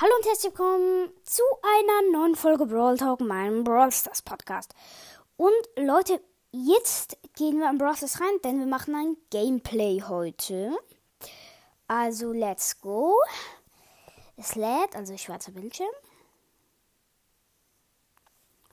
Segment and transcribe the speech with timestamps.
[0.00, 4.72] Hallo und herzlich willkommen zu einer neuen Folge Brawl Talk, meinem Brawl Stars Podcast.
[5.36, 10.78] Und Leute, jetzt gehen wir in Brawl Stars rein, denn wir machen ein Gameplay heute.
[11.88, 13.12] Also, let's go.
[14.36, 15.90] Es lädt, also schwarzer Bildschirm.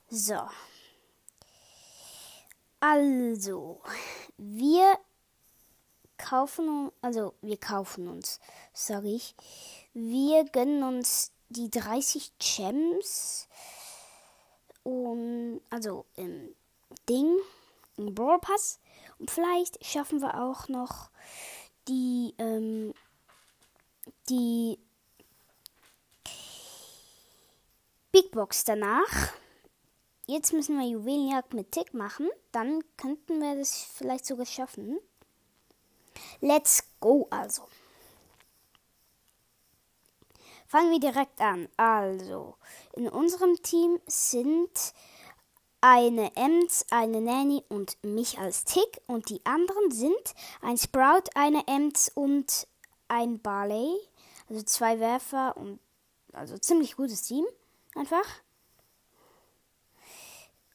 [0.08, 0.48] So.
[2.82, 3.82] Also,
[4.38, 5.00] wir
[6.20, 8.40] kaufen, also wir kaufen uns,
[8.74, 9.36] sage ich.
[9.98, 13.48] Wir gönnen uns die 30 Gems
[14.84, 16.54] und also im
[17.08, 17.34] Ding,
[17.96, 18.82] im Brawl Pass.
[19.20, 21.12] Und vielleicht schaffen wir auch noch
[21.88, 22.94] die, ähm,
[24.28, 24.78] die
[28.12, 29.32] Big Box danach.
[30.26, 32.30] Jetzt müssen wir Juwelenjagd mit Tick machen.
[32.52, 35.00] Dann könnten wir das vielleicht sogar schaffen.
[36.42, 37.66] Let's go also.
[40.76, 41.70] Fangen wir direkt an.
[41.78, 42.56] Also,
[42.98, 44.92] in unserem Team sind
[45.80, 49.00] eine Ems, eine Nanny und mich als Tick.
[49.08, 52.68] Und die anderen sind ein Sprout, eine Ems und
[53.08, 53.96] ein Barley.
[54.50, 55.80] Also zwei Werfer und
[56.34, 57.46] also ziemlich gutes Team.
[57.96, 58.26] Einfach.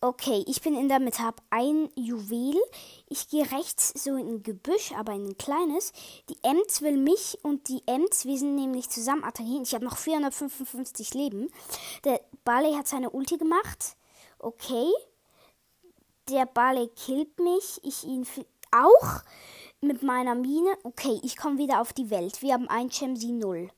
[0.02, 2.58] Okay, ich bin in der Mitte, habe ein Juwel.
[3.06, 5.92] Ich gehe rechts so in ein Gebüsch, aber in ein kleines.
[6.30, 9.62] Die Ems will mich und die Ems, wir sind nämlich zusammen attackieren.
[9.62, 11.50] Ich habe noch 455 Leben.
[12.04, 13.96] Der Barley hat seine Ulti gemacht.
[14.38, 14.90] Okay.
[16.30, 17.78] Der Barley killt mich.
[17.82, 18.26] Ich ihn
[18.72, 19.20] auch
[19.82, 20.78] mit meiner Mine.
[20.82, 22.40] Okay, ich komme wieder auf die Welt.
[22.40, 23.70] Wir haben ein sie null.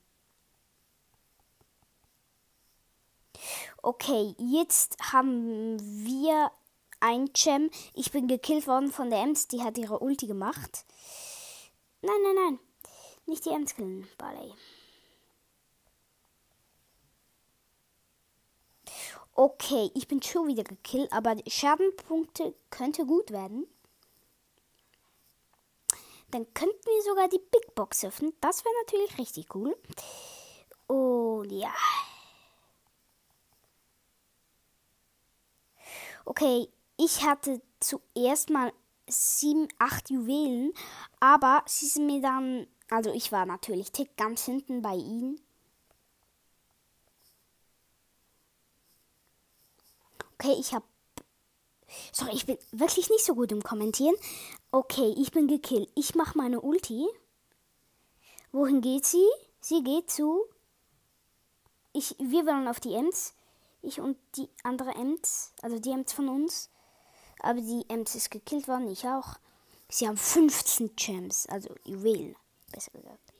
[3.84, 6.52] Okay, jetzt haben wir
[7.00, 7.68] ein Gem.
[7.94, 10.84] Ich bin gekillt worden von der Ems, die hat ihre Ulti gemacht.
[12.00, 12.58] Nein, nein, nein.
[13.26, 14.54] Nicht die Ems killen, Barley.
[19.34, 23.66] Okay, ich bin schon wieder gekillt, aber Schadenpunkte könnte gut werden.
[26.30, 28.32] Dann könnten wir sogar die Big Box öffnen.
[28.40, 29.76] Das wäre natürlich richtig cool.
[30.86, 31.74] Und ja.
[36.24, 38.72] Okay, ich hatte zuerst mal
[39.08, 40.72] sieben, acht Juwelen,
[41.20, 45.40] aber sie sind mir dann, also ich war natürlich tick ganz hinten bei ihnen.
[50.34, 50.84] Okay, ich habe
[52.12, 54.16] Sorry, ich bin wirklich nicht so gut im Kommentieren.
[54.70, 55.90] Okay, ich bin gekillt.
[55.94, 57.06] Ich mache meine Ulti.
[58.50, 59.26] Wohin geht sie?
[59.60, 60.44] Sie geht zu.
[61.92, 63.34] Ich, wir wollen auf die Ems.
[63.82, 66.70] Ich und die andere Ems, also die Ems von uns.
[67.40, 69.36] Aber die Ems ist gekillt worden, ich auch.
[69.88, 72.36] Sie haben 15 Gems, also Juwelen,
[72.70, 73.32] besser gesagt.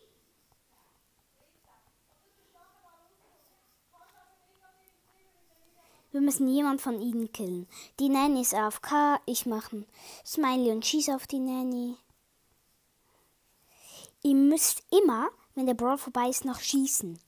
[6.10, 7.66] Wir müssen jemand von ihnen killen.
[7.98, 9.86] Die Nanny ist AFK, ich mache
[10.26, 11.97] Smiley und schieße auf die Nanny.
[14.22, 17.19] Ihr müsst immer, wenn der Brawl vorbei ist, noch schießen.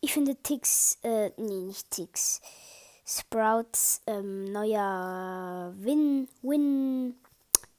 [0.00, 2.40] Ich finde Tix, äh, nee, nicht Tix.
[3.04, 7.18] Sprouts ähm, neuer Win, Win,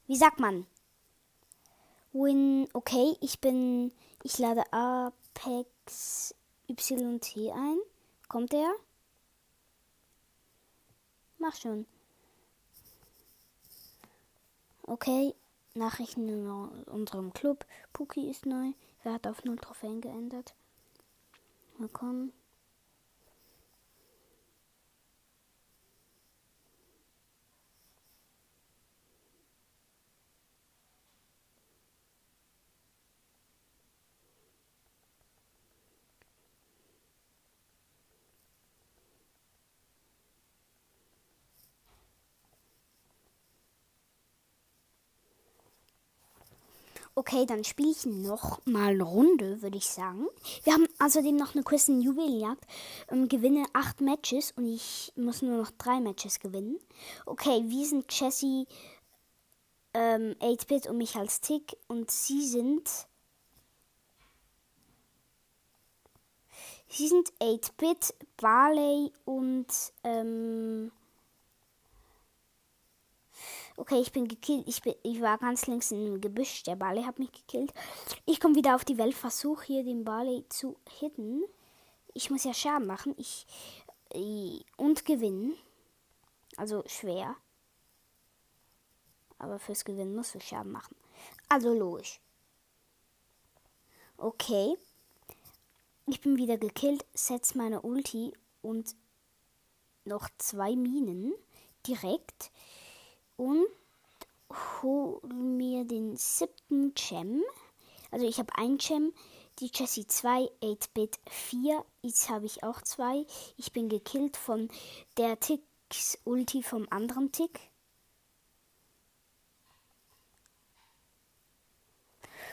[0.08, 0.66] wie sagt man?
[2.12, 3.94] Win, okay, ich bin,
[4.24, 6.36] ich lade Apex
[6.68, 6.92] YT
[7.54, 7.78] ein.
[8.28, 8.74] Kommt er?
[11.38, 11.86] Mach schon.
[14.84, 15.36] Okay,
[15.74, 16.50] Nachrichten in
[16.88, 17.66] unserem Club.
[17.94, 18.74] Puki ist neu.
[19.04, 20.54] Wer hat auf 0 Trophäen geändert?
[21.80, 22.34] Willkommen.
[47.20, 50.30] Okay, dann spiele ich noch mal eine Runde, würde ich sagen.
[50.64, 52.66] Wir haben außerdem noch eine kurze Juwelenjagd.
[53.12, 56.80] Ähm, gewinne acht Matches und ich muss nur noch drei Matches gewinnen.
[57.26, 58.68] Okay, wir sind Jessie,
[59.94, 62.90] ähm, 8-Bit und mich als Tick und sie sind.
[66.88, 69.68] Sie sind 8-Bit, Barley und
[70.06, 70.90] ähm,
[73.80, 74.68] Okay, ich bin gekillt.
[74.68, 76.64] Ich, bin, ich war ganz links im Gebüsch.
[76.64, 77.74] Der Barley hat mich gekillt.
[78.26, 81.46] Ich komme wieder auf die Welt, versuche hier den Barley zu hitten.
[82.14, 83.16] Ich muss ja Schaden machen.
[83.18, 83.48] Ich
[84.14, 85.54] äh, und gewinnen.
[86.58, 87.38] Also schwer.
[89.38, 90.98] Aber fürs Gewinnen muss ich Schaden machen.
[91.48, 92.20] Also logisch.
[94.18, 94.76] Okay.
[96.06, 98.94] Ich bin wieder gekillt, setz meine Ulti und
[100.04, 101.34] noch zwei Minen
[101.88, 102.52] direkt
[103.40, 103.66] und
[104.82, 107.42] hol mir den siebten Gem.
[108.12, 109.14] Also ich habe ein Gem,
[109.60, 111.86] die Jessie 2, 8-Bit 4.
[112.02, 113.26] Jetzt habe ich auch zwei.
[113.56, 114.70] Ich bin gekillt von
[115.18, 117.62] der Ticks Ulti vom anderen Tick.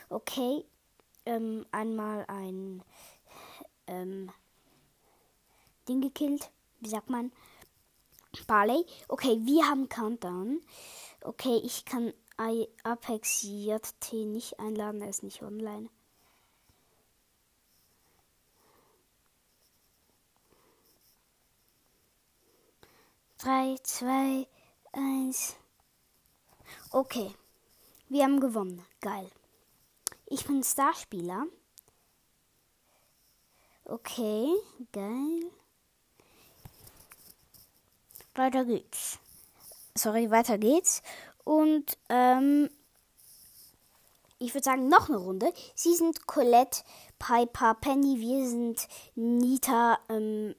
[0.09, 0.65] Okay,
[1.25, 2.85] ähm, einmal ein
[3.89, 4.31] ähm,
[5.89, 6.49] Ding gekillt.
[6.79, 7.33] Wie sagt man?
[8.45, 8.85] Barley.
[9.09, 10.61] Okay, wir haben Countdown.
[11.23, 12.13] Okay, ich kann
[12.85, 15.89] Apex JT nicht einladen, er ist nicht online.
[23.39, 24.47] Drei, zwei,
[24.93, 25.57] eins.
[26.91, 27.35] Okay,
[28.09, 28.85] wir haben gewonnen.
[29.01, 29.31] Geil.
[30.27, 31.47] Ich bin Starspieler.
[33.85, 34.53] Okay,
[34.93, 35.51] geil.
[38.37, 39.19] Weiter geht's.
[39.95, 41.03] Sorry, weiter geht's.
[41.45, 42.69] Und ähm,
[44.39, 45.53] ich würde sagen, noch eine Runde.
[45.75, 46.83] Sie sind Colette,
[47.19, 50.55] Piper, Penny, wir sind Nita, ähm,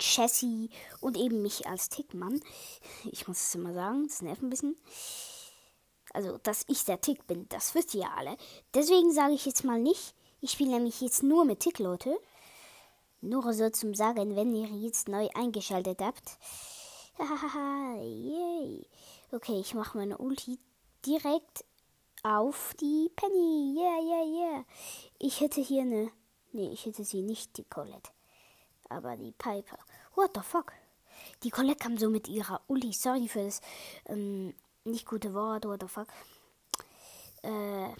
[0.00, 0.70] Jessie
[1.00, 2.40] und eben mich als Tickmann.
[3.04, 4.76] Ich muss es immer sagen, das nervt ein bisschen.
[6.14, 8.36] Also, dass ich der Tick bin, das wisst ihr ja alle.
[8.74, 10.14] Deswegen sage ich jetzt mal nicht.
[10.40, 12.18] Ich spiele nämlich jetzt nur mit Tick, Leute.
[13.20, 16.38] Nur so zum Sagen, wenn ihr jetzt neu eingeschaltet habt.
[17.18, 18.86] Hahaha, yay.
[19.30, 20.58] Okay, ich mache meine Ulti
[21.04, 21.64] direkt
[22.22, 23.74] auf die Penny.
[23.76, 24.64] Yeah, yeah, yeah.
[25.18, 26.10] Ich hätte hier eine.
[26.52, 28.10] Nee, ich hätte sie nicht, die Colette.
[28.88, 29.78] Aber die Piper.
[30.14, 30.72] What the fuck?
[31.42, 32.92] Die Colette kam so mit ihrer Ulti.
[32.92, 33.60] Sorry für das
[34.06, 34.54] ähm,
[34.84, 36.08] nicht gute Wort, what the fuck.
[37.42, 37.92] Äh,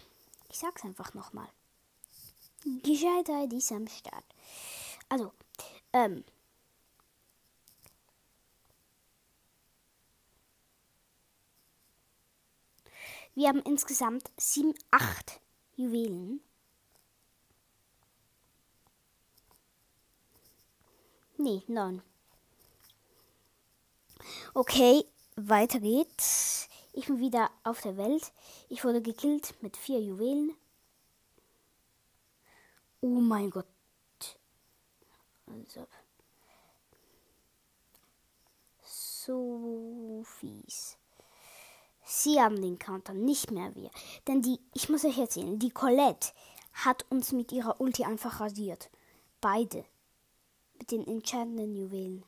[0.49, 1.49] ich sag's einfach nochmal.
[2.65, 4.25] Gescheiter ist am Start.
[5.09, 5.33] Also,
[5.93, 6.25] ähm.
[13.35, 15.41] Wir haben insgesamt sieben, acht
[15.77, 16.41] Juwelen.
[21.39, 22.03] Nee, neun.
[24.55, 25.05] Okay,
[25.37, 26.69] weiter geht's.
[26.93, 28.33] Ich bin wieder auf der Welt.
[28.69, 30.55] Ich wurde gekillt mit vier Juwelen.
[33.01, 33.67] Oh mein Gott.
[35.47, 35.89] Also.
[38.83, 40.99] So fies.
[42.15, 43.91] Sie haben den Counter, nicht mehr wir.
[44.29, 46.29] Denn die, ich muss euch erzählen, die Colette
[46.75, 48.91] hat uns mit ihrer Ulti einfach rasiert.
[49.41, 49.87] Beide.
[50.75, 52.23] Mit den entscheidenden Juwelen.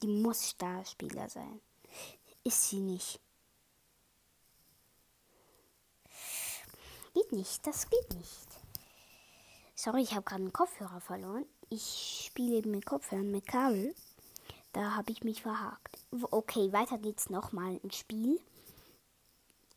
[0.00, 1.60] Die muss Starspieler sein.
[2.44, 3.20] Ist sie nicht.
[7.14, 8.48] Geht nicht, das geht nicht.
[9.74, 11.46] Sorry, ich habe gerade einen Kopfhörer verloren.
[11.68, 13.92] Ich spiele eben mit Kopfhörern mit Kabel.
[14.74, 15.96] Da habe ich mich verhakt.
[16.32, 18.40] Okay, weiter geht's nochmal ins Spiel.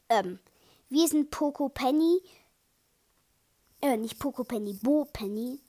[0.09, 0.39] Ähm,
[0.89, 2.19] wir sind Poco Penny.
[3.79, 5.61] Äh, nicht Poco Penny, Bo Penny.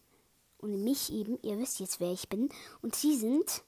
[0.56, 1.38] Und mich eben.
[1.42, 2.48] Ihr wisst jetzt, wer ich bin.
[2.80, 3.62] Und sie sind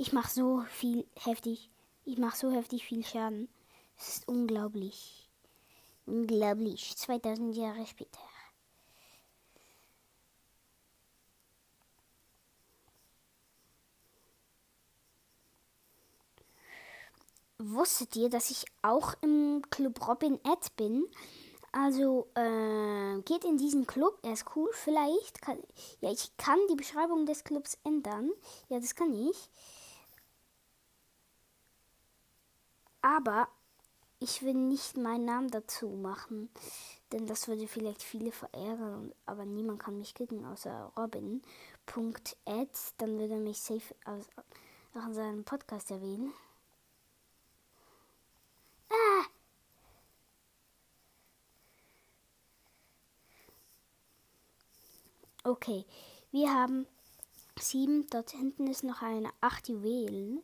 [0.00, 1.72] Ich mache so viel heftig.
[2.04, 3.48] Ich mache so heftig viel Schaden.
[3.98, 5.28] Es ist unglaublich.
[6.06, 6.96] Unglaublich.
[6.96, 8.20] 2000 Jahre später.
[17.58, 21.08] Wusstet ihr, dass ich auch im Club Robin Ed bin?
[21.72, 24.70] Also äh, geht in diesen Club, er ist cool.
[24.72, 25.58] Vielleicht kann
[26.00, 28.30] ja ich kann die Beschreibung des Clubs ändern.
[28.68, 29.50] Ja, das kann ich.
[33.02, 33.48] Aber
[34.20, 36.50] ich will nicht meinen Namen dazu machen,
[37.12, 41.42] denn das würde vielleicht viele verärgern, aber niemand kann mich kicken außer Robin.
[41.86, 44.26] Punkt Ed, dann würde er mich safe aus,
[44.94, 46.32] auch in seinem Podcast erwähnen.
[48.90, 49.24] Ah!
[55.44, 55.86] Okay,
[56.30, 56.86] wir haben
[57.62, 58.06] sieben.
[58.10, 60.42] Dort hinten ist noch eine acht Juwelen.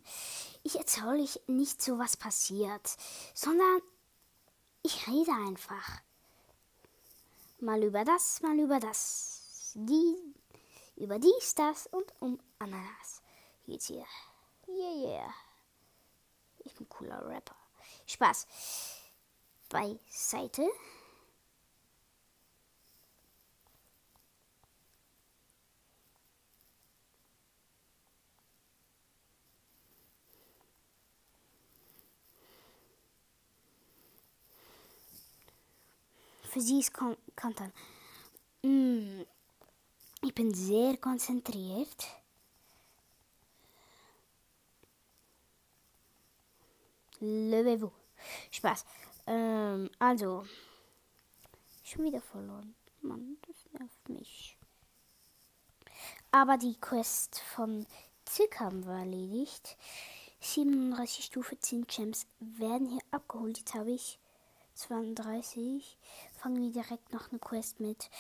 [0.63, 2.97] Ich erzähle euch nicht so, was passiert,
[3.35, 3.81] sondern
[4.83, 6.01] ich rede einfach.
[7.61, 9.73] Mal über das, mal über das.
[9.75, 10.17] Die,
[10.97, 13.23] über dies, das und um Ananas.
[13.67, 14.05] Geht's hier.
[14.69, 15.35] Yeah, yeah.
[16.65, 17.57] Ich bin cooler Rapper.
[18.07, 18.47] Spaß.
[19.69, 20.69] Beiseite.
[36.55, 37.75] Für sie ist Kon Content.
[38.63, 39.23] Mm,
[40.23, 42.07] ich bin sehr konzentriert.
[47.19, 47.91] Levez-vous.
[48.53, 48.85] Spaß.
[49.27, 50.45] Ähm, also.
[51.83, 52.77] Schon wieder verloren.
[53.03, 54.57] Mann, das nervt mich.
[56.31, 57.85] Aber die Quest von
[58.27, 59.77] Zick haben wir erledigt.
[60.41, 63.59] 37 Stufe 10 Gems werden hier abgeholt.
[63.59, 64.21] Jetzt habe ich
[64.75, 65.97] 32.
[66.33, 68.11] Fangen wir direkt noch eine Quest mit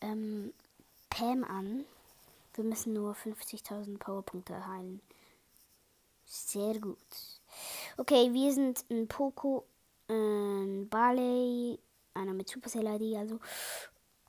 [0.00, 0.52] ähm,
[1.10, 1.84] Pam an.
[2.54, 5.00] Wir müssen nur 50.000 Powerpunkte heilen.
[6.26, 6.98] Sehr gut.
[7.96, 9.64] Okay, wir sind ein Poco,
[10.08, 11.78] ein Barley,
[12.14, 13.38] einer mit Supercell ID, also,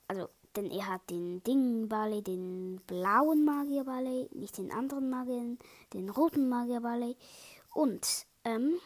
[0.08, 5.56] also, denn er hat den Ding Barley, den blauen Magier Barley, nicht den anderen Magier,
[5.92, 7.16] den roten Magier Barley
[7.72, 8.78] und, ähm,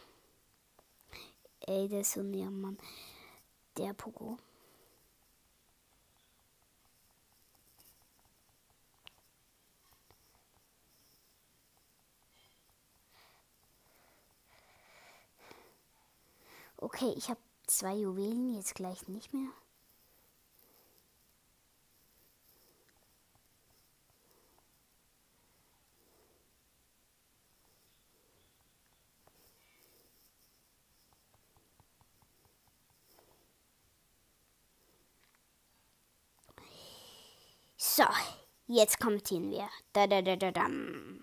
[1.69, 2.13] ey, der ist
[2.61, 2.77] Mann,
[3.77, 4.37] der Poco.
[16.77, 19.49] Okay, ich habe zwei Juwelen, jetzt gleich nicht mehr.
[37.99, 38.05] So,
[38.67, 39.67] jetzt kommt hin wir.
[39.91, 41.21] Da, da, da, da, dam.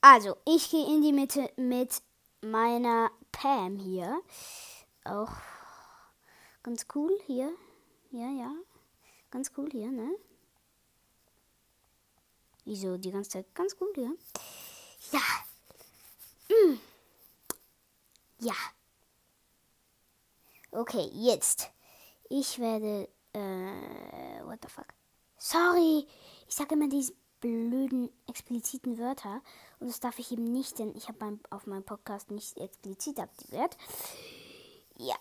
[0.00, 2.00] Also, ich gehe in die Mitte mit
[2.40, 4.22] meiner Pam hier.
[5.04, 5.30] Auch
[6.62, 7.52] ganz cool hier.
[8.12, 8.50] Ja, ja.
[9.30, 10.16] Ganz cool hier, ne?
[12.64, 14.16] Wieso die ganze Zeit ganz cool hier?
[15.12, 15.20] Ja.
[16.48, 16.80] Mm.
[18.38, 18.56] Ja.
[20.70, 21.70] Okay, jetzt.
[22.30, 23.10] Ich werde.
[23.34, 24.95] Äh, what the fuck?
[25.38, 26.06] Sorry.
[26.48, 29.42] Ich sage immer diese blöden expliziten Wörter.
[29.80, 33.76] Und das darf ich eben nicht, denn ich habe auf meinem Podcast nicht explizit aktiviert.
[34.98, 35.16] Ja.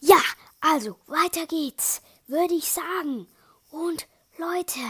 [0.00, 0.20] Ja,
[0.60, 3.26] also weiter geht's, würde ich sagen.
[3.70, 4.06] Und
[4.38, 4.80] Leute,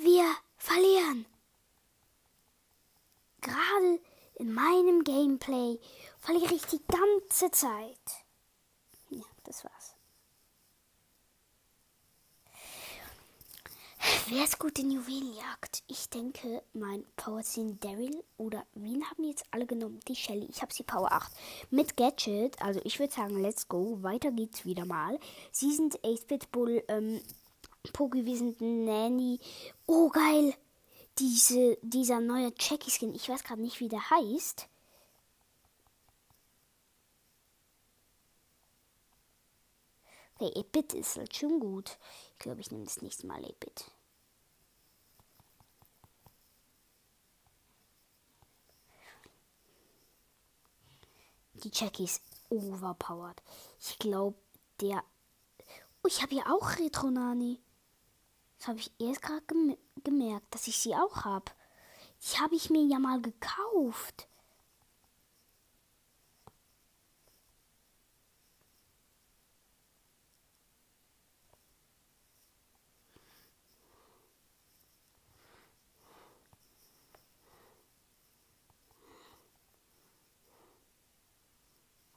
[0.00, 0.24] wir
[0.56, 1.26] verlieren
[3.40, 4.00] gerade
[4.36, 5.78] in meinem Gameplay
[6.18, 8.24] verliere ich die ganze Zeit.
[9.10, 9.94] Ja, das war's.
[14.28, 15.82] Wer ist gut in Juwelenjagd?
[15.88, 20.00] Ich denke, mein Power 10 Daryl oder wen haben jetzt alle genommen?
[20.06, 20.46] Die Shelly.
[20.50, 21.32] Ich habe sie Power 8.
[21.70, 24.02] Mit Gadget, also ich würde sagen, let's go.
[24.02, 25.18] Weiter geht's wieder mal.
[25.50, 27.20] Sie sind 8-Bit Bull, ähm,
[27.92, 29.40] Pogi, wir sind Nanny.
[29.86, 30.54] Oh, geil
[31.18, 34.68] diese, dieser neue Jackie-Skin, ich weiß gerade nicht, wie der heißt.
[40.36, 41.98] Okay, 8-Bit ist halt schon gut.
[42.34, 43.90] Ich glaube, ich nehme das nächste Mal 8-Bit.
[51.54, 53.42] Die Jackie ist overpowered.
[53.80, 54.38] Ich glaube,
[54.80, 55.02] der.
[56.04, 57.60] Oh, ich habe ja auch Retro-Nani.
[58.58, 61.52] Das habe ich erst gerade gem gemerkt, dass ich sie auch habe.
[62.22, 64.28] Die habe ich mir ja mal gekauft.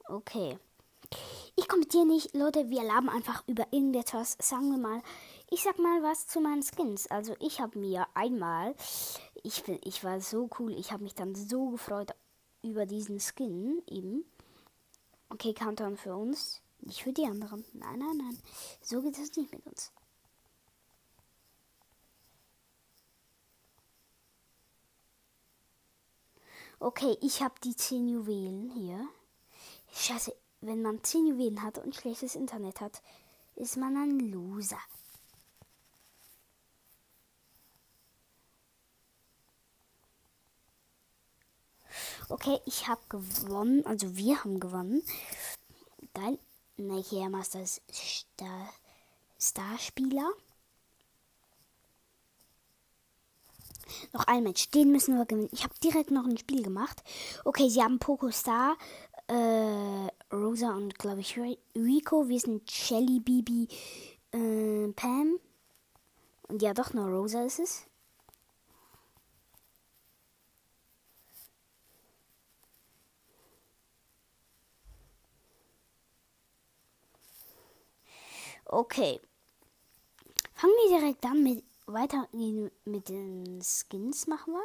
[0.07, 0.57] Okay.
[1.55, 4.37] Ich kommentiere nicht, Leute, wir laben einfach über irgendetwas.
[4.41, 5.01] Sagen wir mal,
[5.51, 7.07] ich sag mal was zu meinen Skins.
[7.07, 8.73] Also ich habe mir einmal,
[9.43, 12.15] ich, ich war so cool, ich habe mich dann so gefreut
[12.63, 14.23] über diesen Skin eben.
[15.29, 17.65] Okay, Countdown für uns, nicht für die anderen.
[17.73, 18.37] Nein, nein, nein.
[18.81, 19.91] So geht es nicht mit uns.
[26.79, 29.07] Okay, ich habe die 10 Juwelen hier.
[29.93, 33.01] Scheiße, wenn man 10 Juwelen hat und schlechtes Internet hat,
[33.55, 34.79] ist man ein Loser.
[42.29, 43.85] Okay, ich habe gewonnen.
[43.85, 45.03] Also wir haben gewonnen.
[46.13, 46.39] Geil.
[46.77, 48.69] Nike Master Star
[49.39, 50.29] Starspieler.
[54.13, 55.49] Noch ein Match, den müssen wir gewinnen.
[55.51, 57.03] Ich habe direkt noch ein Spiel gemacht.
[57.43, 58.77] Okay, sie haben Poco Star
[59.27, 61.37] äh, Rosa und, glaube ich,
[61.75, 62.27] Rico.
[62.27, 63.67] Wir sind Shelly, Bibi,
[64.31, 65.39] äh, Pam.
[66.47, 67.83] Und ja, doch, nur Rosa ist es.
[78.71, 79.19] Okay.
[80.53, 82.29] Fangen wir direkt an mit weiter
[82.85, 84.63] mit den Skins machen wir.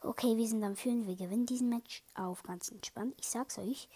[0.00, 1.06] Okay, wir sind am Führen.
[1.06, 3.14] Wir gewinnen diesen Match auf ganz entspannt.
[3.20, 3.88] Ich sag's euch.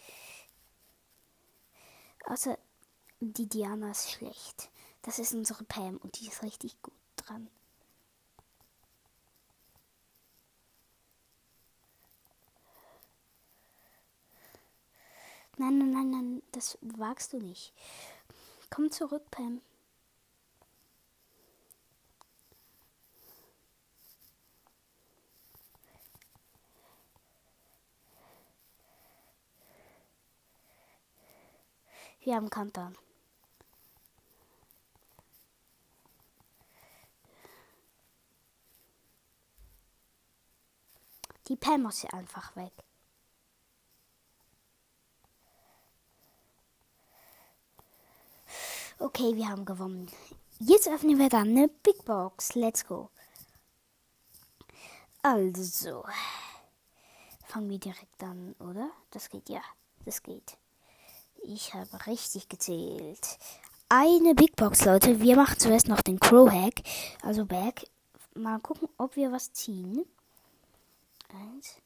[2.26, 2.56] Außer
[3.18, 4.70] die Diana ist schlecht.
[5.02, 7.50] Das ist unsere Pam und die ist richtig gut dran.
[15.56, 17.72] Nein, nein, nein, nein, das wagst du nicht.
[18.70, 19.60] Komm zurück, Pam.
[32.20, 32.96] Wir haben Countdown.
[41.48, 42.72] Die Pam muss hier einfach weg.
[48.98, 50.10] Okay, wir haben gewonnen.
[50.60, 52.54] Jetzt öffnen wir dann eine Big Box.
[52.54, 53.10] Let's go.
[55.22, 56.04] Also,
[57.46, 58.90] fangen wir direkt an, oder?
[59.10, 59.62] Das geht ja.
[60.04, 60.56] Das geht.
[61.42, 63.38] Ich habe richtig gezählt.
[63.88, 65.20] Eine Big Box, Leute.
[65.20, 66.82] Wir machen zuerst noch den Crow Hack.
[67.22, 67.86] Also Back.
[68.34, 70.04] Mal gucken, ob wir was ziehen.
[71.28, 71.76] Eins,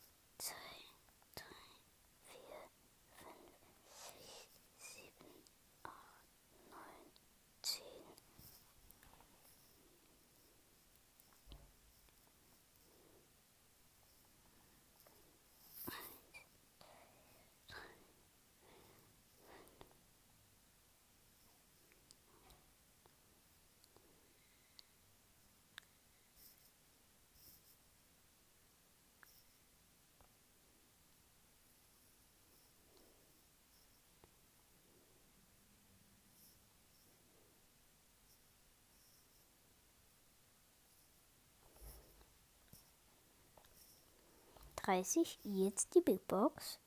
[44.88, 45.38] dreißig.
[45.44, 46.78] Jetzt die Big Box.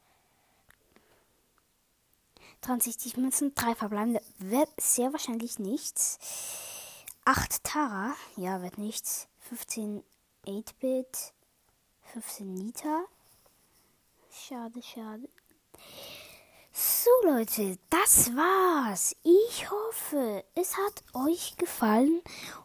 [2.61, 6.19] 63 Münzen, drei verbleibende, wird sehr wahrscheinlich nichts.
[7.25, 9.27] 8 Tara, ja, wird nichts.
[9.49, 10.03] 15
[10.45, 11.33] 8-Bit,
[12.13, 13.05] 15 Nita.
[14.31, 15.29] Schade, schade.
[16.73, 19.13] So Leute, das war's.
[19.23, 22.21] Ich hoffe, es hat euch gefallen.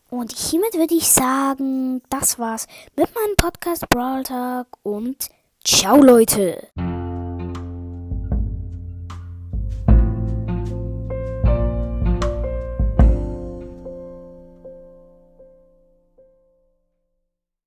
[0.08, 5.28] Und hiermit würde ich sagen, das war's mit meinem Podcast Brawl Talk und
[5.64, 6.68] ciao Leute.